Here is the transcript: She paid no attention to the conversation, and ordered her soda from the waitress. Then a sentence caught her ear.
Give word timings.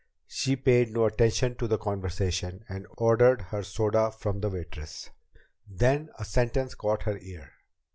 She 0.25 0.55
paid 0.55 0.89
no 0.91 1.05
attention 1.05 1.53
to 1.57 1.67
the 1.67 1.77
conversation, 1.77 2.65
and 2.67 2.87
ordered 2.97 3.39
her 3.49 3.61
soda 3.61 4.09
from 4.11 4.39
the 4.39 4.49
waitress. 4.49 5.11
Then 5.67 6.09
a 6.17 6.25
sentence 6.25 6.73
caught 6.73 7.03
her 7.03 7.19
ear. 7.19 7.51